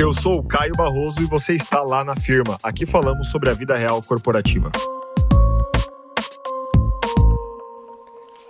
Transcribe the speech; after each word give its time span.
Eu 0.00 0.14
sou 0.14 0.38
o 0.38 0.42
Caio 0.42 0.72
Barroso 0.74 1.20
e 1.20 1.26
você 1.26 1.52
está 1.52 1.82
lá 1.82 2.02
na 2.02 2.16
firma. 2.16 2.56
Aqui 2.62 2.86
falamos 2.86 3.28
sobre 3.28 3.50
a 3.50 3.52
vida 3.52 3.76
real 3.76 4.00
corporativa. 4.02 4.72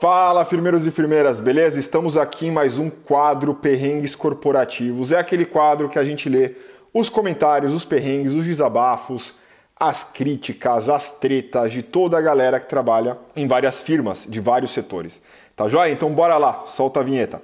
Fala, 0.00 0.44
firmeiros 0.44 0.86
e 0.86 0.92
firmeiras, 0.92 1.40
beleza? 1.40 1.80
Estamos 1.80 2.16
aqui 2.16 2.46
em 2.46 2.52
mais 2.52 2.78
um 2.78 2.88
quadro 2.88 3.52
Perrengues 3.52 4.14
Corporativos. 4.14 5.10
É 5.10 5.18
aquele 5.18 5.44
quadro 5.44 5.88
que 5.88 5.98
a 5.98 6.04
gente 6.04 6.28
lê 6.28 6.54
os 6.94 7.08
comentários, 7.08 7.74
os 7.74 7.84
perrengues, 7.84 8.32
os 8.32 8.44
desabafos, 8.44 9.34
as 9.74 10.04
críticas, 10.04 10.88
as 10.88 11.10
tretas 11.10 11.72
de 11.72 11.82
toda 11.82 12.16
a 12.16 12.20
galera 12.20 12.60
que 12.60 12.68
trabalha 12.68 13.18
em 13.34 13.48
várias 13.48 13.82
firmas, 13.82 14.24
de 14.24 14.38
vários 14.38 14.70
setores. 14.70 15.20
Tá 15.56 15.66
joia? 15.66 15.90
Então 15.90 16.14
bora 16.14 16.38
lá, 16.38 16.62
solta 16.68 17.00
a 17.00 17.02
vinheta. 17.02 17.42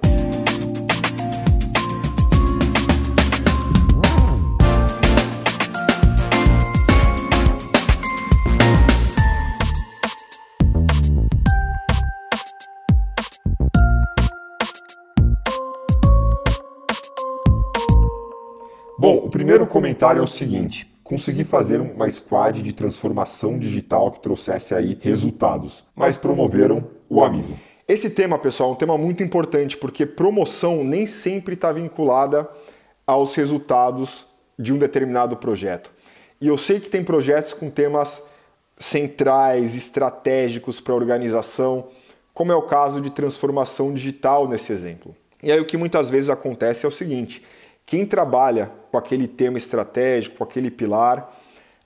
Bom, 18.99 19.17
o 19.17 19.29
primeiro 19.29 19.67
comentário 19.67 20.19
é 20.19 20.23
o 20.23 20.27
seguinte: 20.27 20.91
consegui 21.03 21.43
fazer 21.43 21.79
uma 21.79 22.09
squad 22.09 22.63
de 22.63 22.73
transformação 22.73 23.59
digital 23.59 24.11
que 24.11 24.19
trouxesse 24.19 24.73
aí 24.73 24.97
resultados, 24.99 25.85
mas 25.95 26.17
promoveram 26.17 26.83
o 27.07 27.23
amigo. 27.23 27.53
Esse 27.87 28.09
tema, 28.09 28.39
pessoal, 28.39 28.71
é 28.71 28.73
um 28.73 28.75
tema 28.75 28.97
muito 28.97 29.23
importante 29.23 29.77
porque 29.77 30.03
promoção 30.03 30.83
nem 30.83 31.05
sempre 31.05 31.53
está 31.53 31.71
vinculada 31.71 32.49
aos 33.05 33.35
resultados 33.35 34.25
de 34.57 34.73
um 34.73 34.79
determinado 34.79 35.37
projeto. 35.37 35.91
E 36.41 36.47
eu 36.47 36.57
sei 36.57 36.79
que 36.79 36.89
tem 36.89 37.03
projetos 37.03 37.53
com 37.53 37.69
temas 37.69 38.23
centrais, 38.79 39.75
estratégicos 39.75 40.81
para 40.81 40.93
a 40.93 40.97
organização, 40.97 41.87
como 42.33 42.51
é 42.51 42.55
o 42.55 42.63
caso 42.63 42.99
de 42.99 43.11
transformação 43.11 43.93
digital 43.93 44.47
nesse 44.47 44.73
exemplo. 44.73 45.15
E 45.41 45.51
aí 45.51 45.59
o 45.59 45.65
que 45.65 45.77
muitas 45.77 46.09
vezes 46.09 46.31
acontece 46.31 46.83
é 46.83 46.89
o 46.89 46.91
seguinte: 46.91 47.43
quem 47.87 48.05
trabalha 48.05 48.69
com 48.91 48.97
aquele 48.97 49.29
tema 49.29 49.57
estratégico, 49.57 50.37
com 50.37 50.43
aquele 50.43 50.69
pilar, 50.69 51.33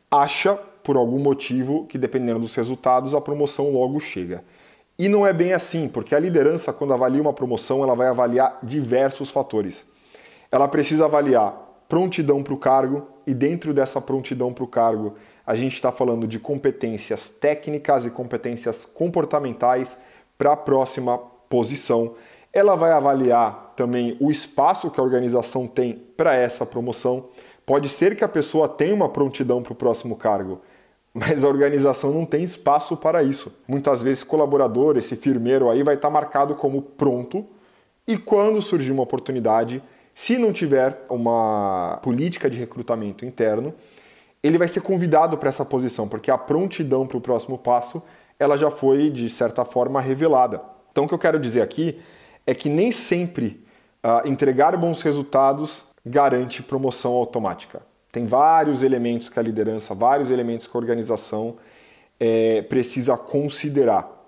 acha 0.10 0.56
por 0.56 0.98
algum 0.98 1.20
motivo 1.20 1.86
que 1.86 1.96
dependendo 1.96 2.40
dos 2.40 2.56
resultados 2.56 3.14
a 3.14 3.22
promoção 3.22 3.72
logo 3.72 4.00
chega. 4.00 4.44
E 4.98 5.08
não 5.08 5.26
é 5.26 5.32
bem 5.32 5.54
assim, 5.54 5.88
porque 5.88 6.16
a 6.16 6.20
liderança 6.20 6.74
quando 6.74 6.92
avalia 6.92 7.22
uma 7.22 7.34
promoção, 7.34 7.84
ela 7.84 7.96
vai 7.96 8.08
avaliar 8.08 8.58
diversos 8.64 9.30
fatores. 9.30 9.86
Ela 10.52 10.68
precisa 10.68 11.06
avaliar 11.06 11.54
prontidão 11.88 12.42
para 12.42 12.54
o 12.54 12.58
cargo 12.58 13.08
e 13.28 13.34
dentro 13.34 13.72
dessa 13.72 14.02
prontidão 14.02 14.52
para 14.52 14.64
o 14.64 14.68
cargo, 14.68 15.16
a 15.46 15.54
gente 15.54 15.76
está 15.76 15.92
falando 15.92 16.28
de 16.28 16.40
competências 16.40 17.30
técnicas 17.30 18.06
e 18.08 18.10
competências 18.10 18.86
comportamentais 18.86 20.00
para 20.36 20.54
a 20.54 20.58
próxima 20.58 21.20
posição. 21.48 22.16
Ela 22.54 22.76
vai 22.76 22.92
avaliar 22.92 23.74
também 23.76 24.18
o 24.20 24.30
espaço 24.30 24.92
que 24.92 25.00
a 25.00 25.04
organização 25.04 25.68
tem 25.68 25.94
para 25.94 26.36
essa 26.36 26.66
promoção. 26.66 27.30
Pode 27.66 27.88
ser 27.90 28.16
que 28.16 28.24
a 28.24 28.30
pessoa 28.30 28.68
tenha 28.68 28.94
uma 28.94 29.10
prontidão 29.10 29.64
para 29.64 29.74
o 29.74 29.76
próximo 29.76 30.16
cargo, 30.16 30.62
mas 31.14 31.44
a 31.44 31.48
organização 31.48 32.12
não 32.12 32.26
tem 32.26 32.44
espaço 32.44 32.98
para 32.98 33.24
isso. 33.24 33.54
Muitas 33.68 34.04
vezes, 34.04 34.24
colaborador, 34.24 34.98
esse 34.98 35.16
firmeiro 35.16 35.70
aí, 35.70 35.84
vai 35.84 35.96
estar 35.96 36.10
tá 36.10 36.14
marcado 36.14 36.56
como 36.56 36.82
pronto 36.82 37.46
e 38.08 38.18
quando 38.18 38.62
surgir 38.62 38.92
uma 38.92 39.04
oportunidade, 39.04 39.82
se 40.14 40.38
não 40.38 40.52
tiver 40.52 41.06
uma 41.10 42.00
política 42.04 42.50
de 42.50 42.60
recrutamento 42.60 43.26
interno, 43.26 43.74
ele 44.44 44.58
vai 44.58 44.68
ser 44.68 44.82
convidado 44.82 45.38
para 45.38 45.50
essa 45.50 45.64
posição, 45.64 46.08
porque 46.08 46.32
a 46.32 46.38
prontidão 46.38 47.06
para 47.08 47.18
o 47.18 47.22
próximo 47.22 47.58
passo 47.58 48.02
ela 48.40 48.58
já 48.58 48.72
foi, 48.72 49.10
de 49.10 49.30
certa 49.30 49.64
forma, 49.64 50.02
revelada. 50.02 50.62
Então, 50.92 51.06
o 51.06 51.08
que 51.08 51.14
eu 51.14 51.20
quero 51.20 51.40
dizer 51.40 51.62
aqui 51.62 52.02
é 52.46 52.54
que 52.54 52.70
nem 52.70 52.92
sempre 52.92 53.64
uh, 54.04 54.28
entregar 54.28 54.76
bons 54.78 55.02
resultados 55.02 55.84
garante 56.06 56.64
promoção 56.64 57.14
automática. 57.14 57.82
Tem 58.12 58.26
vários 58.26 58.84
elementos 58.84 59.30
que 59.30 59.40
a 59.40 59.42
liderança, 59.42 59.94
vários 59.94 60.30
elementos 60.30 60.68
que 60.68 60.76
a 60.76 60.80
organização 60.80 61.58
é, 62.20 62.62
precisa 62.64 63.16
considerar. 63.16 64.20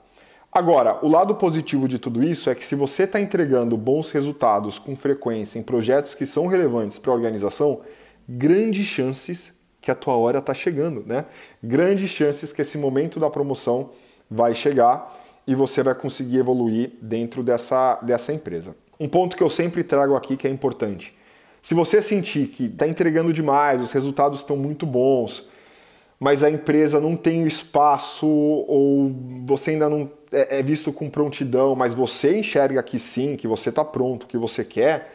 Agora, 0.52 1.04
o 1.04 1.10
lado 1.10 1.36
positivo 1.36 1.88
de 1.88 1.98
tudo 1.98 2.24
isso 2.24 2.50
é 2.50 2.56
que 2.56 2.64
se 2.64 2.76
você 2.76 3.04
está 3.04 3.20
entregando 3.20 3.76
bons 3.76 4.12
resultados 4.12 4.78
com 4.78 4.96
frequência 4.96 5.58
em 5.58 5.64
projetos 5.64 6.14
que 6.14 6.26
são 6.26 6.46
relevantes 6.48 7.00
para 7.00 7.12
a 7.12 7.16
organização, 7.16 7.82
grandes 8.30 8.86
chances 8.86 9.52
que 9.82 9.92
a 9.92 9.96
tua 9.96 10.16
hora 10.16 10.38
está 10.38 10.54
chegando, 10.54 11.04
né? 11.06 11.26
Grandes 11.62 12.10
chances 12.10 12.54
que 12.54 12.62
esse 12.62 12.78
momento 12.78 13.20
da 13.20 13.30
promoção 13.30 13.90
vai 14.30 14.56
chegar 14.56 15.23
e 15.46 15.56
você 15.56 15.84
vai 15.84 15.96
conseguir 15.96 16.38
evoluir 16.38 16.92
dentro 17.02 17.44
dessa, 17.44 18.00
dessa 18.02 18.34
empresa. 18.34 18.76
Um 19.00 19.08
ponto 19.08 19.36
que 19.36 19.44
eu 19.44 19.50
sempre 19.50 19.84
trago 19.84 20.16
aqui 20.16 20.38
que 20.38 20.48
é 20.48 20.50
importante. 20.50 21.14
Se 21.62 21.74
você 21.74 22.02
sentir 22.02 22.48
que 22.48 22.66
está 22.66 22.88
entregando 22.88 23.32
demais, 23.32 23.82
os 23.82 23.92
resultados 23.92 24.40
estão 24.40 24.58
muito 24.58 24.86
bons, 24.86 25.48
mas 26.20 26.44
a 26.44 26.50
empresa 26.50 27.00
não 27.00 27.16
tem 27.16 27.44
espaço 27.44 28.28
ou 28.28 29.14
você 29.46 29.72
ainda 29.72 29.90
não 29.90 30.10
é, 30.32 30.60
é 30.60 30.64
visto 30.64 30.92
com 30.92 31.10
prontidão, 31.10 31.76
mas 31.76 31.94
você 31.94 32.38
enxerga 32.38 32.82
que 32.82 32.98
sim, 33.00 33.36
que 33.36 33.48
você 33.48 33.70
está 33.70 33.84
pronto, 33.84 34.28
que 34.28 34.38
você 34.38 34.64
quer, 34.64 35.14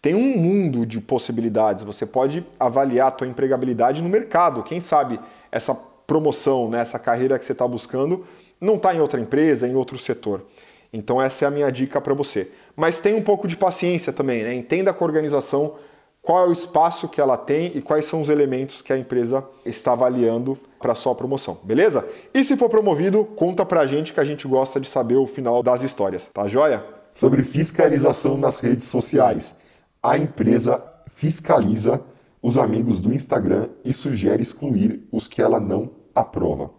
tem 0.00 0.14
um 0.14 0.36
mundo 0.36 0.86
de 0.86 1.00
possibilidades. 1.00 1.84
Você 1.84 2.06
pode 2.06 2.46
avaliar 2.58 3.08
a 3.08 3.10
tua 3.10 3.26
empregabilidade 3.26 4.02
no 4.02 4.08
mercado. 4.08 4.62
Quem 4.62 4.80
sabe 4.80 5.18
essa 5.50 5.74
promoção, 6.06 6.70
né, 6.70 6.80
essa 6.80 6.98
carreira 6.98 7.38
que 7.38 7.44
você 7.44 7.52
está 7.52 7.66
buscando, 7.66 8.24
não 8.60 8.76
está 8.76 8.94
em 8.94 9.00
outra 9.00 9.20
empresa, 9.20 9.66
em 9.66 9.74
outro 9.74 9.98
setor. 9.98 10.44
Então 10.92 11.20
essa 11.20 11.44
é 11.44 11.48
a 11.48 11.50
minha 11.50 11.70
dica 11.70 12.00
para 12.00 12.14
você. 12.14 12.50
Mas 12.74 12.98
tenha 12.98 13.16
um 13.16 13.22
pouco 13.22 13.46
de 13.48 13.56
paciência 13.56 14.12
também, 14.12 14.42
né? 14.42 14.54
entenda 14.54 14.92
com 14.92 15.04
a 15.04 15.06
organização 15.06 15.76
qual 16.22 16.44
é 16.44 16.48
o 16.48 16.52
espaço 16.52 17.08
que 17.08 17.20
ela 17.20 17.36
tem 17.36 17.72
e 17.74 17.80
quais 17.80 18.04
são 18.04 18.20
os 18.20 18.28
elementos 18.28 18.82
que 18.82 18.92
a 18.92 18.98
empresa 18.98 19.44
está 19.64 19.92
avaliando 19.92 20.58
para 20.78 20.94
sua 20.94 21.14
promoção, 21.14 21.58
beleza? 21.62 22.06
E 22.34 22.44
se 22.44 22.56
for 22.56 22.68
promovido, 22.68 23.24
conta 23.24 23.64
pra 23.64 23.86
gente 23.86 24.12
que 24.12 24.20
a 24.20 24.24
gente 24.24 24.46
gosta 24.46 24.78
de 24.78 24.88
saber 24.88 25.16
o 25.16 25.26
final 25.26 25.62
das 25.62 25.82
histórias, 25.82 26.28
tá 26.32 26.46
joia? 26.46 26.84
Sobre 27.14 27.42
fiscalização 27.42 28.36
nas 28.36 28.60
redes 28.60 28.86
sociais. 28.86 29.54
A 30.02 30.18
empresa 30.18 30.82
fiscaliza 31.08 32.00
os 32.42 32.58
amigos 32.58 33.00
do 33.00 33.12
Instagram 33.12 33.68
e 33.84 33.92
sugere 33.92 34.42
excluir 34.42 35.08
os 35.10 35.26
que 35.26 35.42
ela 35.42 35.58
não 35.58 35.90
aprova. 36.14 36.77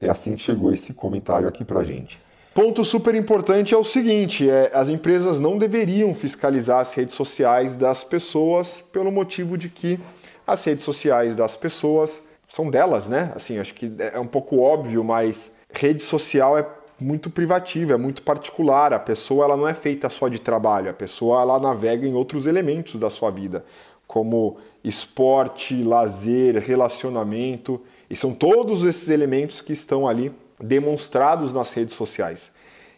É 0.00 0.08
assim 0.08 0.34
que 0.36 0.42
chegou 0.42 0.72
esse 0.72 0.94
comentário 0.94 1.48
aqui 1.48 1.64
pra 1.64 1.82
gente. 1.82 2.20
Ponto 2.54 2.84
super 2.84 3.14
importante 3.14 3.74
é 3.74 3.76
o 3.76 3.84
seguinte: 3.84 4.48
é, 4.48 4.70
as 4.74 4.88
empresas 4.88 5.38
não 5.40 5.58
deveriam 5.58 6.12
fiscalizar 6.14 6.80
as 6.80 6.92
redes 6.92 7.14
sociais 7.14 7.74
das 7.74 8.02
pessoas 8.02 8.80
pelo 8.80 9.12
motivo 9.12 9.56
de 9.56 9.68
que 9.68 10.00
as 10.46 10.64
redes 10.64 10.84
sociais 10.84 11.36
das 11.36 11.56
pessoas 11.56 12.22
são 12.48 12.70
delas, 12.70 13.08
né? 13.08 13.32
Assim, 13.34 13.58
acho 13.58 13.74
que 13.74 13.92
é 13.98 14.18
um 14.18 14.26
pouco 14.26 14.58
óbvio, 14.58 15.04
mas 15.04 15.56
rede 15.72 16.02
social 16.02 16.56
é 16.56 16.66
muito 16.98 17.30
privativa, 17.30 17.92
é 17.92 17.96
muito 17.96 18.22
particular. 18.22 18.92
A 18.92 18.98
pessoa 18.98 19.44
ela 19.44 19.56
não 19.56 19.68
é 19.68 19.74
feita 19.74 20.08
só 20.08 20.26
de 20.28 20.40
trabalho, 20.40 20.90
a 20.90 20.94
pessoa 20.94 21.42
ela 21.42 21.60
navega 21.60 22.06
em 22.06 22.14
outros 22.14 22.46
elementos 22.46 22.98
da 22.98 23.10
sua 23.10 23.30
vida, 23.30 23.64
como 24.06 24.56
esporte, 24.82 25.82
lazer, 25.82 26.56
relacionamento. 26.56 27.80
E 28.10 28.16
são 28.16 28.32
todos 28.32 28.84
esses 28.84 29.08
elementos 29.08 29.60
que 29.60 29.72
estão 29.72 30.06
ali 30.08 30.32
demonstrados 30.60 31.52
nas 31.52 31.72
redes 31.72 31.94
sociais. 31.94 32.50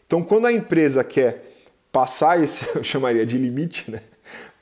Então, 0.06 0.22
quando 0.22 0.46
a 0.46 0.52
empresa 0.52 1.04
quer 1.04 1.44
passar 1.92 2.42
esse, 2.42 2.66
eu 2.76 2.82
chamaria 2.82 3.26
de 3.26 3.36
limite, 3.36 3.90
né? 3.90 4.02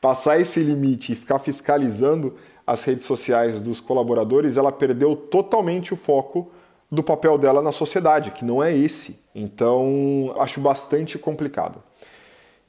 Passar 0.01 0.41
esse 0.41 0.61
limite 0.61 1.13
e 1.13 1.17
ficar 1.17 1.39
fiscalizando 1.39 2.37
as 2.67 2.85
redes 2.85 3.07
sociais 3.07 3.61
dos 3.61 3.81
colaboradores, 3.81 4.57
ela 4.57 4.71
perdeu 4.71 5.17
totalmente 5.17 5.93
o 5.93 5.97
foco 5.97 6.51
do 6.91 7.03
papel 7.03 7.37
dela 7.37 7.61
na 7.61 7.73
sociedade, 7.73 8.31
que 8.31 8.45
não 8.45 8.63
é 8.63 8.75
esse. 8.75 9.19
Então, 9.35 10.35
acho 10.39 10.61
bastante 10.61 11.19
complicado. 11.19 11.83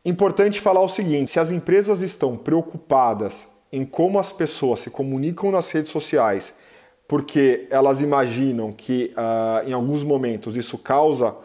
Importante 0.04 0.60
falar 0.60 0.82
o 0.82 0.90
seguinte: 0.90 1.32
se 1.32 1.40
as 1.40 1.52
empresas 1.52 2.02
estão 2.02 2.38
preocupadas 2.38 3.48
em 3.72 3.86
como 3.86 4.18
as 4.18 4.32
pessoas 4.32 4.80
se 4.80 4.90
comunicam 4.90 5.52
nas 5.52 5.70
redes 5.70 5.92
sociais 5.92 6.54
porque 7.10 7.66
elas 7.72 8.02
imaginam 8.02 8.72
que 8.72 9.12
uh, 9.18 9.68
em 9.68 9.74
alguns 9.74 10.04
momentos 10.04 10.56
isso 10.56 10.78
causa 10.78 11.36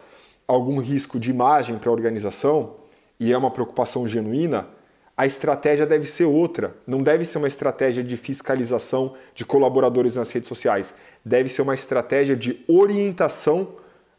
algum 0.47 0.79
risco 0.79 1.19
de 1.19 1.31
imagem 1.31 1.79
para 1.79 1.89
a 1.89 1.93
organização 1.93 2.75
e 3.19 3.33
é 3.33 3.39
uma 3.39 3.51
preocupação 3.51 4.07
genuína, 4.07 4.69
a 5.17 5.25
estratégia 5.25 5.87
deve 5.87 6.07
ser 6.07 6.27
outra. 6.27 6.77
Não 6.87 7.03
deve 7.03 7.25
ser 7.25 7.39
uma 7.39 7.49
estratégia 7.49 8.05
de 8.05 8.15
fiscalização 8.15 9.15
de 9.35 9.47
colaboradores 9.47 10.17
nas 10.17 10.31
redes 10.31 10.49
sociais. 10.49 10.97
Deve 11.25 11.49
ser 11.49 11.63
uma 11.63 11.75
estratégia 11.75 12.37
de 12.37 12.63
orientação 12.69 13.69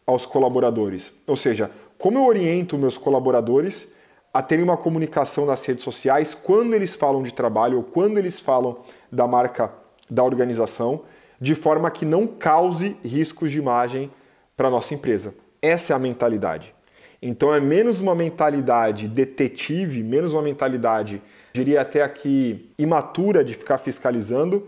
aos 0.03 0.25
colaboradores. 0.25 1.13
Ou 1.27 1.35
seja, 1.35 1.69
como 1.99 2.17
eu 2.17 2.25
oriento 2.25 2.75
meus 2.75 2.97
colaboradores 2.97 3.93
a 4.33 4.41
terem 4.41 4.63
uma 4.63 4.77
comunicação 4.77 5.45
nas 5.45 5.63
redes 5.63 5.83
sociais 5.83 6.33
quando 6.33 6.73
eles 6.73 6.95
falam 6.95 7.21
de 7.21 7.31
trabalho 7.31 7.77
ou 7.77 7.83
quando 7.83 8.17
eles 8.17 8.39
falam 8.39 8.79
da 9.11 9.27
marca 9.27 9.71
da 10.09 10.23
organização, 10.23 11.03
de 11.39 11.55
forma 11.55 11.89
que 11.91 12.05
não 12.05 12.27
cause 12.27 12.97
riscos 13.03 13.51
de 13.51 13.59
imagem 13.59 14.11
para 14.55 14.69
nossa 14.69 14.93
empresa. 14.93 15.33
Essa 15.61 15.93
é 15.93 15.95
a 15.95 15.99
mentalidade. 15.99 16.73
Então 17.21 17.53
é 17.53 17.59
menos 17.59 18.01
uma 18.01 18.13
mentalidade 18.13 19.07
detetive, 19.07 20.03
menos 20.03 20.33
uma 20.33 20.41
mentalidade, 20.41 21.21
diria 21.53 21.81
até 21.81 22.03
aqui, 22.03 22.69
imatura 22.77 23.43
de 23.43 23.55
ficar 23.55 23.77
fiscalizando, 23.77 24.67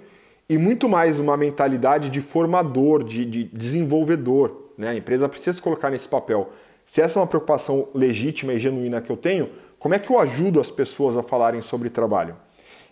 e 0.49 0.57
muito 0.57 0.87
mais 0.87 1.19
uma 1.19 1.35
mentalidade 1.35 2.09
de 2.09 2.21
formador, 2.21 3.03
de, 3.03 3.25
de 3.25 3.43
desenvolvedor. 3.43 4.71
Né? 4.77 4.89
A 4.89 4.95
empresa 4.95 5.27
precisa 5.27 5.53
se 5.53 5.61
colocar 5.61 5.89
nesse 5.89 6.07
papel. 6.07 6.49
Se 6.85 7.01
essa 7.01 7.19
é 7.19 7.21
uma 7.21 7.27
preocupação 7.27 7.85
legítima 7.93 8.53
e 8.53 8.59
genuína 8.59 9.01
que 9.01 9.09
eu 9.09 9.17
tenho, 9.17 9.49
como 9.77 9.93
é 9.93 9.99
que 9.99 10.09
eu 10.09 10.17
ajudo 10.17 10.59
as 10.59 10.71
pessoas 10.71 11.17
a 11.17 11.21
falarem 11.21 11.61
sobre 11.61 11.89
trabalho? 11.89 12.35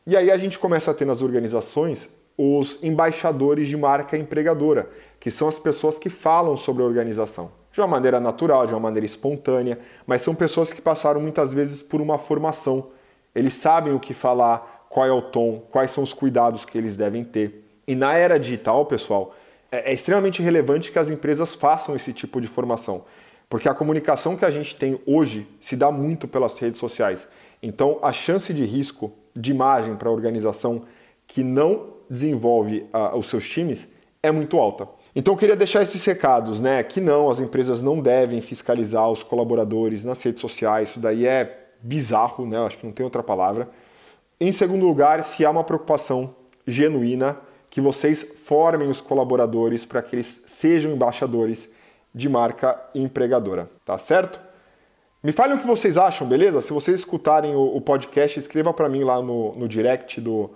E 0.06 0.16
aí 0.16 0.30
a 0.30 0.38
gente 0.38 0.60
começa 0.60 0.92
a 0.92 0.94
ter 0.94 1.06
nas 1.06 1.22
organizações 1.22 2.10
os 2.38 2.84
embaixadores 2.84 3.68
de 3.68 3.78
marca 3.78 4.18
empregadora, 4.18 4.90
que 5.20 5.32
são 5.32 5.48
as 5.48 5.58
pessoas 5.58 5.98
que 5.98 6.10
falam 6.10 6.58
sobre 6.58 6.84
a 6.84 6.86
organização. 6.86 7.52
De 7.72 7.82
uma 7.82 7.88
maneira 7.88 8.20
natural, 8.20 8.66
de 8.68 8.74
uma 8.74 8.80
maneira 8.80 9.06
espontânea, 9.06 9.80
mas 10.06 10.22
são 10.22 10.34
pessoas 10.34 10.72
que 10.72 10.82
passaram 10.82 11.20
muitas 11.20 11.54
vezes 11.54 11.82
por 11.82 12.02
uma 12.02 12.18
formação. 12.18 12.88
Eles 13.34 13.54
sabem 13.54 13.94
o 13.94 14.00
que 14.00 14.14
falar, 14.14 14.86
qual 14.90 15.06
é 15.06 15.12
o 15.12 15.22
tom, 15.22 15.64
quais 15.70 15.92
são 15.92 16.04
os 16.04 16.14
cuidados 16.14 16.64
que 16.64 16.78
eles 16.78 16.96
devem 16.96 17.24
ter. 17.24 17.66
E 17.88 17.96
na 17.96 18.14
era 18.14 18.40
digital, 18.40 18.86
pessoal, 18.86 19.36
é, 19.72 19.92
é 19.92 19.94
extremamente 19.94 20.42
relevante 20.42 20.92
que 20.92 21.00
as 21.00 21.10
empresas 21.10 21.54
façam 21.54 21.96
esse 21.96 22.14
tipo 22.14 22.40
de 22.40 22.48
formação, 22.48 23.04
porque 23.50 23.68
a 23.68 23.74
comunicação 23.74 24.38
que 24.38 24.46
a 24.46 24.52
gente 24.52 24.76
tem 24.76 25.00
hoje 25.06 25.48
se 25.60 25.76
dá 25.76 25.92
muito 25.92 26.28
pelas 26.28 26.58
redes 26.58 26.80
sociais. 26.80 27.28
Então, 27.62 28.00
a 28.02 28.14
chance 28.14 28.54
de 28.54 28.64
risco 28.64 29.12
de 29.36 29.52
imagem 29.52 29.96
para 29.96 30.08
a 30.08 30.12
organização 30.12 30.84
que 31.28 31.44
não 31.44 31.95
desenvolve 32.10 32.86
uh, 32.94 33.18
os 33.18 33.28
seus 33.28 33.48
times 33.48 33.94
é 34.22 34.32
muito 34.32 34.58
alta. 34.58 34.88
Então 35.16 35.34
eu 35.34 35.38
queria 35.38 35.56
deixar 35.56 35.82
esses 35.82 36.04
recados, 36.04 36.60
né? 36.60 36.84
Que 36.84 37.00
não, 37.00 37.30
as 37.30 37.40
empresas 37.40 37.82
não 37.82 38.02
devem 38.02 38.42
fiscalizar 38.42 39.10
os 39.10 39.24
colaboradores 39.24 40.04
nas 40.04 40.22
redes 40.22 40.42
sociais, 40.42 40.90
isso 40.90 41.00
daí 41.00 41.26
é 41.26 41.70
bizarro, 41.82 42.46
né? 42.46 42.58
Acho 42.66 42.78
que 42.78 42.86
não 42.86 42.94
tem 42.94 43.04
outra 43.04 43.24
palavra. 43.24 43.70
Em 44.40 44.52
segundo 44.52 44.86
lugar, 44.86 45.24
se 45.24 45.46
há 45.46 45.50
uma 45.50 45.64
preocupação 45.64 46.36
genuína 46.68 47.38
que 47.70 47.80
vocês 47.80 48.24
formem 48.44 48.90
os 48.90 49.00
colaboradores 49.00 49.86
para 49.86 50.02
que 50.02 50.16
eles 50.16 50.44
sejam 50.48 50.92
embaixadores 50.92 51.70
de 52.14 52.28
marca 52.28 52.80
empregadora, 52.94 53.70
tá 53.86 53.98
certo? 53.98 54.40
Me 55.22 55.32
falem 55.32 55.58
o 55.58 55.60
que 55.60 55.68
vocês 55.68 55.98
acham, 55.98 56.28
beleza? 56.28 56.62
Se 56.62 56.72
vocês 56.72 57.00
escutarem 57.00 57.56
o, 57.56 57.76
o 57.76 57.82
podcast, 57.82 58.38
escreva 58.38 58.74
para 58.74 58.88
mim 58.88 59.04
lá 59.04 59.22
no, 59.22 59.56
no 59.56 59.68
direct 59.68 60.22
do, 60.22 60.52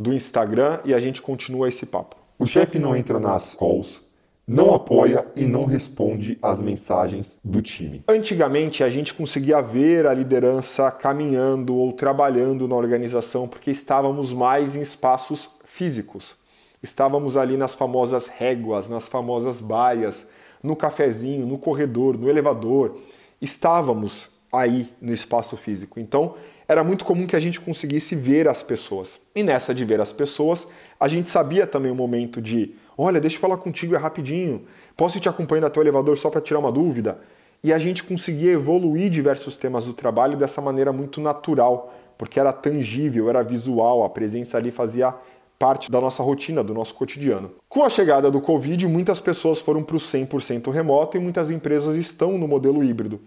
do 0.00 0.14
Instagram 0.14 0.80
e 0.84 0.94
a 0.94 0.98
gente 0.98 1.20
continua 1.20 1.68
esse 1.68 1.84
papo. 1.84 2.16
O 2.38 2.46
chefe 2.46 2.78
não 2.78 2.96
entra 2.96 3.20
nas 3.20 3.54
calls, 3.54 4.00
não 4.46 4.74
apoia 4.74 5.26
e 5.36 5.44
não 5.44 5.66
responde 5.66 6.38
às 6.40 6.60
mensagens 6.60 7.38
do 7.44 7.60
time. 7.60 8.02
Antigamente 8.08 8.82
a 8.82 8.88
gente 8.88 9.12
conseguia 9.12 9.60
ver 9.60 10.06
a 10.06 10.14
liderança 10.14 10.90
caminhando 10.90 11.76
ou 11.76 11.92
trabalhando 11.92 12.66
na 12.66 12.74
organização 12.74 13.46
porque 13.46 13.70
estávamos 13.70 14.32
mais 14.32 14.74
em 14.74 14.80
espaços 14.80 15.50
físicos. 15.66 16.34
Estávamos 16.82 17.36
ali 17.36 17.58
nas 17.58 17.74
famosas 17.74 18.26
réguas, 18.26 18.88
nas 18.88 19.06
famosas 19.06 19.60
baias, 19.60 20.30
no 20.62 20.74
cafezinho, 20.74 21.46
no 21.46 21.58
corredor, 21.58 22.16
no 22.16 22.28
elevador. 22.28 22.96
Estávamos 23.40 24.30
aí 24.50 24.88
no 25.00 25.12
espaço 25.12 25.58
físico. 25.58 26.00
Então, 26.00 26.34
era 26.70 26.84
muito 26.84 27.04
comum 27.04 27.26
que 27.26 27.34
a 27.34 27.40
gente 27.40 27.60
conseguisse 27.60 28.14
ver 28.14 28.46
as 28.46 28.62
pessoas. 28.62 29.18
E 29.34 29.42
nessa 29.42 29.74
de 29.74 29.84
ver 29.84 30.00
as 30.00 30.12
pessoas, 30.12 30.68
a 31.00 31.08
gente 31.08 31.28
sabia 31.28 31.66
também 31.66 31.90
o 31.90 31.96
momento 31.96 32.40
de, 32.40 32.76
olha, 32.96 33.20
deixa 33.20 33.34
eu 33.34 33.40
falar 33.40 33.56
contigo, 33.56 33.96
é 33.96 33.98
rapidinho. 33.98 34.62
Posso 34.96 35.18
ir 35.18 35.20
te 35.20 35.28
acompanhando 35.28 35.64
até 35.64 35.80
o 35.80 35.82
elevador 35.82 36.16
só 36.16 36.30
para 36.30 36.40
tirar 36.40 36.60
uma 36.60 36.70
dúvida? 36.70 37.18
E 37.60 37.72
a 37.72 37.78
gente 37.78 38.04
conseguia 38.04 38.52
evoluir 38.52 39.10
diversos 39.10 39.56
temas 39.56 39.84
do 39.84 39.92
trabalho 39.92 40.36
dessa 40.36 40.60
maneira 40.60 40.92
muito 40.92 41.20
natural, 41.20 41.92
porque 42.16 42.38
era 42.38 42.52
tangível, 42.52 43.28
era 43.28 43.42
visual, 43.42 44.04
a 44.04 44.08
presença 44.08 44.56
ali 44.56 44.70
fazia 44.70 45.12
parte 45.58 45.90
da 45.90 46.00
nossa 46.00 46.22
rotina, 46.22 46.62
do 46.62 46.72
nosso 46.72 46.94
cotidiano. 46.94 47.50
Com 47.68 47.82
a 47.82 47.90
chegada 47.90 48.30
do 48.30 48.40
Covid, 48.40 48.86
muitas 48.86 49.20
pessoas 49.20 49.60
foram 49.60 49.82
para 49.82 49.96
o 49.96 49.98
100% 49.98 50.70
remoto 50.70 51.16
e 51.16 51.20
muitas 51.20 51.50
empresas 51.50 51.96
estão 51.96 52.38
no 52.38 52.46
modelo 52.46 52.84
híbrido 52.84 53.20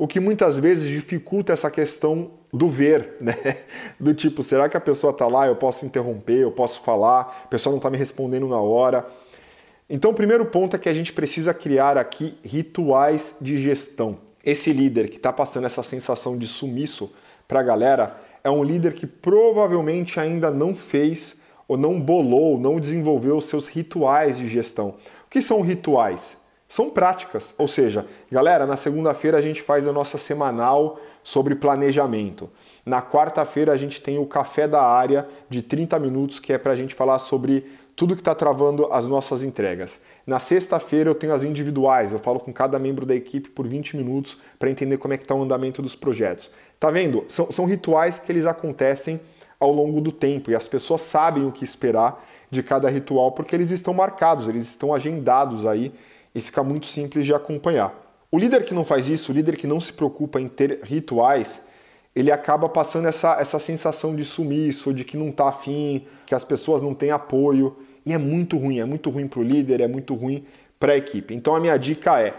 o 0.00 0.08
que 0.08 0.18
muitas 0.18 0.58
vezes 0.58 0.88
dificulta 0.88 1.52
essa 1.52 1.70
questão 1.70 2.30
do 2.50 2.70
ver, 2.70 3.16
né? 3.20 3.36
Do 4.00 4.14
tipo, 4.14 4.42
será 4.42 4.66
que 4.66 4.74
a 4.74 4.80
pessoa 4.80 5.10
está 5.10 5.26
lá, 5.26 5.46
eu 5.46 5.54
posso 5.56 5.84
interromper, 5.84 6.38
eu 6.38 6.50
posso 6.50 6.80
falar, 6.80 7.42
a 7.44 7.48
pessoa 7.48 7.70
não 7.70 7.76
está 7.76 7.90
me 7.90 7.98
respondendo 7.98 8.48
na 8.48 8.58
hora. 8.58 9.06
Então, 9.90 10.10
o 10.10 10.14
primeiro 10.14 10.46
ponto 10.46 10.74
é 10.74 10.78
que 10.78 10.88
a 10.88 10.94
gente 10.94 11.12
precisa 11.12 11.52
criar 11.52 11.98
aqui 11.98 12.34
rituais 12.42 13.34
de 13.42 13.58
gestão. 13.58 14.16
Esse 14.42 14.72
líder 14.72 15.10
que 15.10 15.18
está 15.18 15.30
passando 15.30 15.66
essa 15.66 15.82
sensação 15.82 16.38
de 16.38 16.48
sumiço 16.48 17.12
para 17.46 17.60
a 17.60 17.62
galera 17.62 18.18
é 18.42 18.48
um 18.48 18.64
líder 18.64 18.94
que 18.94 19.06
provavelmente 19.06 20.18
ainda 20.18 20.50
não 20.50 20.74
fez 20.74 21.36
ou 21.68 21.76
não 21.76 22.00
bolou, 22.00 22.58
não 22.58 22.80
desenvolveu 22.80 23.36
os 23.36 23.44
seus 23.44 23.66
rituais 23.66 24.38
de 24.38 24.48
gestão. 24.48 24.94
O 25.26 25.28
que 25.28 25.42
são 25.42 25.60
rituais? 25.60 26.39
São 26.70 26.88
práticas. 26.88 27.52
Ou 27.58 27.66
seja, 27.66 28.06
galera, 28.30 28.64
na 28.64 28.76
segunda-feira 28.76 29.36
a 29.36 29.42
gente 29.42 29.60
faz 29.60 29.88
a 29.88 29.92
nossa 29.92 30.16
semanal 30.16 31.00
sobre 31.24 31.56
planejamento. 31.56 32.48
Na 32.86 33.02
quarta-feira 33.02 33.72
a 33.72 33.76
gente 33.76 34.00
tem 34.00 34.18
o 34.18 34.24
café 34.24 34.68
da 34.68 34.80
área 34.80 35.28
de 35.48 35.62
30 35.62 35.98
minutos, 35.98 36.38
que 36.38 36.52
é 36.52 36.58
para 36.58 36.72
a 36.72 36.76
gente 36.76 36.94
falar 36.94 37.18
sobre 37.18 37.66
tudo 37.96 38.14
que 38.14 38.20
está 38.20 38.36
travando 38.36 38.86
as 38.92 39.08
nossas 39.08 39.42
entregas. 39.42 39.98
Na 40.24 40.38
sexta-feira 40.38 41.10
eu 41.10 41.14
tenho 41.14 41.34
as 41.34 41.42
individuais, 41.42 42.12
eu 42.12 42.20
falo 42.20 42.38
com 42.38 42.52
cada 42.52 42.78
membro 42.78 43.04
da 43.04 43.16
equipe 43.16 43.48
por 43.48 43.66
20 43.66 43.96
minutos 43.96 44.38
para 44.56 44.70
entender 44.70 44.96
como 44.96 45.12
é 45.12 45.16
que 45.16 45.24
está 45.24 45.34
o 45.34 45.42
andamento 45.42 45.82
dos 45.82 45.96
projetos. 45.96 46.52
Tá 46.78 46.88
vendo? 46.88 47.24
São, 47.26 47.50
são 47.50 47.64
rituais 47.64 48.20
que 48.20 48.30
eles 48.30 48.46
acontecem 48.46 49.20
ao 49.58 49.72
longo 49.72 50.00
do 50.00 50.12
tempo 50.12 50.52
e 50.52 50.54
as 50.54 50.68
pessoas 50.68 51.00
sabem 51.00 51.44
o 51.44 51.50
que 51.50 51.64
esperar 51.64 52.24
de 52.48 52.62
cada 52.62 52.88
ritual 52.88 53.32
porque 53.32 53.56
eles 53.56 53.72
estão 53.72 53.92
marcados, 53.92 54.46
eles 54.46 54.66
estão 54.66 54.94
agendados 54.94 55.66
aí 55.66 55.92
e 56.34 56.40
fica 56.40 56.62
muito 56.62 56.86
simples 56.86 57.26
de 57.26 57.34
acompanhar. 57.34 57.94
O 58.30 58.38
líder 58.38 58.64
que 58.64 58.74
não 58.74 58.84
faz 58.84 59.08
isso, 59.08 59.32
o 59.32 59.34
líder 59.34 59.56
que 59.56 59.66
não 59.66 59.80
se 59.80 59.92
preocupa 59.92 60.40
em 60.40 60.48
ter 60.48 60.80
rituais, 60.84 61.62
ele 62.14 62.30
acaba 62.30 62.68
passando 62.68 63.08
essa, 63.08 63.40
essa 63.40 63.58
sensação 63.58 64.14
de 64.14 64.24
sumiço, 64.24 64.92
de 64.92 65.04
que 65.04 65.16
não 65.16 65.30
está 65.30 65.48
afim, 65.48 66.06
que 66.26 66.34
as 66.34 66.44
pessoas 66.44 66.82
não 66.82 66.94
têm 66.94 67.10
apoio. 67.10 67.76
E 68.04 68.12
é 68.12 68.18
muito 68.18 68.56
ruim, 68.56 68.78
é 68.78 68.84
muito 68.84 69.10
ruim 69.10 69.26
para 69.26 69.40
o 69.40 69.42
líder, 69.42 69.80
é 69.80 69.88
muito 69.88 70.14
ruim 70.14 70.44
para 70.78 70.92
a 70.92 70.96
equipe. 70.96 71.34
Então 71.34 71.54
a 71.54 71.60
minha 71.60 71.76
dica 71.76 72.20
é: 72.20 72.34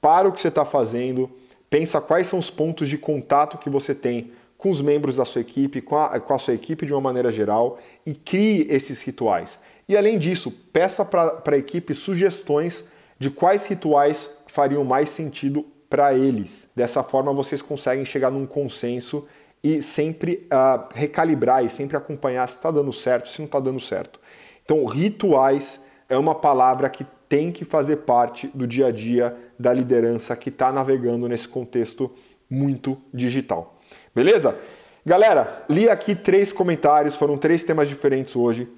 para 0.00 0.28
o 0.28 0.32
que 0.32 0.40
você 0.40 0.48
está 0.48 0.64
fazendo, 0.64 1.30
pensa 1.70 2.00
quais 2.00 2.26
são 2.26 2.38
os 2.38 2.50
pontos 2.50 2.88
de 2.88 2.98
contato 2.98 3.58
que 3.58 3.70
você 3.70 3.94
tem 3.94 4.32
com 4.56 4.70
os 4.70 4.80
membros 4.80 5.16
da 5.16 5.24
sua 5.24 5.40
equipe, 5.40 5.80
com 5.80 5.96
a, 5.96 6.18
com 6.18 6.34
a 6.34 6.38
sua 6.38 6.52
equipe 6.54 6.84
de 6.84 6.92
uma 6.92 7.00
maneira 7.00 7.30
geral 7.30 7.78
e 8.04 8.12
crie 8.12 8.66
esses 8.68 9.00
rituais. 9.02 9.58
E 9.88 9.96
além 9.96 10.18
disso, 10.18 10.50
peça 10.72 11.04
para 11.04 11.42
a 11.46 11.56
equipe 11.56 11.94
sugestões 11.94 12.84
de 13.18 13.30
quais 13.30 13.66
rituais 13.66 14.30
fariam 14.46 14.84
mais 14.84 15.10
sentido 15.10 15.66
para 15.88 16.14
eles. 16.14 16.70
Dessa 16.74 17.02
forma, 17.02 17.32
vocês 17.32 17.62
conseguem 17.62 18.04
chegar 18.04 18.30
num 18.30 18.46
consenso 18.46 19.26
e 19.62 19.82
sempre 19.82 20.46
uh, 20.52 20.88
recalibrar 20.94 21.64
e 21.64 21.68
sempre 21.68 21.96
acompanhar 21.96 22.46
se 22.48 22.56
está 22.56 22.70
dando 22.70 22.92
certo, 22.92 23.28
se 23.28 23.38
não 23.38 23.46
está 23.46 23.58
dando 23.58 23.80
certo. 23.80 24.20
Então, 24.64 24.84
rituais 24.84 25.80
é 26.08 26.16
uma 26.16 26.34
palavra 26.34 26.88
que 26.88 27.04
tem 27.28 27.50
que 27.50 27.64
fazer 27.64 27.98
parte 27.98 28.48
do 28.54 28.66
dia 28.66 28.86
a 28.86 28.90
dia 28.90 29.36
da 29.58 29.72
liderança 29.72 30.34
que 30.36 30.48
está 30.48 30.72
navegando 30.72 31.28
nesse 31.28 31.48
contexto 31.48 32.10
muito 32.48 32.96
digital. 33.12 33.78
Beleza? 34.14 34.56
Galera, 35.04 35.64
li 35.68 35.88
aqui 35.88 36.14
três 36.14 36.52
comentários, 36.52 37.16
foram 37.16 37.36
três 37.36 37.64
temas 37.64 37.88
diferentes 37.88 38.36
hoje. 38.36 38.68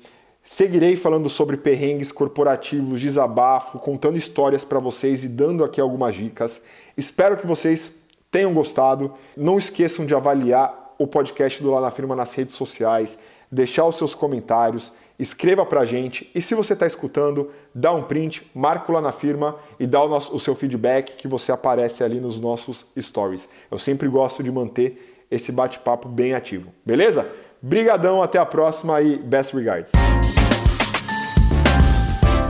Seguirei 0.43 0.97
falando 0.97 1.29
sobre 1.29 1.57
perrengues 1.57 2.11
corporativos, 2.11 3.01
desabafo, 3.01 3.79
contando 3.79 4.17
histórias 4.17 4.65
para 4.65 4.81
vocês 4.81 5.23
e 5.23 5.29
dando 5.29 5.63
aqui 5.63 5.81
algumas 5.81 6.15
dicas. 6.15 6.63
Espero 6.97 7.37
que 7.37 7.47
vocês 7.47 7.93
tenham 8.31 8.55
gostado. 8.55 9.13
Não 9.37 9.59
esqueçam 9.59 10.07
de 10.07 10.15
avaliar 10.15 10.95
o 10.99 11.07
podcast 11.07 11.63
do 11.63 11.71
Lá 11.71 11.81
na 11.81 11.91
Firma 11.91 12.17
nas 12.17 12.35
redes 12.35 12.55
sociais, 12.55 13.19
deixar 13.51 13.87
os 13.87 13.97
seus 13.97 14.15
comentários, 14.15 14.93
escreva 15.19 15.67
para 15.67 15.81
a 15.81 15.85
gente 15.85 16.31
e 16.35 16.41
se 16.41 16.55
você 16.55 16.73
está 16.73 16.87
escutando, 16.87 17.51
dá 17.75 17.93
um 17.93 18.03
print, 18.03 18.51
marca 18.55 18.91
lá 18.93 19.01
na 19.01 19.13
firma 19.13 19.57
e 19.79 19.87
dá 19.87 20.03
o, 20.03 20.09
nosso, 20.09 20.35
o 20.35 20.41
seu 20.41 20.55
feedback 20.55 21.17
que 21.17 21.29
você 21.29 21.53
aparece 21.53 22.03
ali 22.03 22.21
nos 22.21 22.41
nossos 22.41 22.87
stories. 22.99 23.51
Eu 23.71 23.77
sempre 23.77 24.09
gosto 24.09 24.43
de 24.43 24.51
manter 24.51 25.27
esse 25.31 25.53
bate-papo 25.53 26.09
bem 26.09 26.35
ativo, 26.35 26.73
beleza? 26.85 27.31
Brigadão, 27.63 28.23
até 28.23 28.39
a 28.39 28.47
próxima 28.47 29.01
e 29.03 29.17
best 29.17 29.55
regards. 29.55 29.93